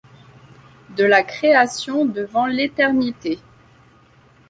De 0.97 1.03
la 1.05 1.21
création 1.21 2.05
devant 2.07 2.47
l'éternité. 2.47 3.37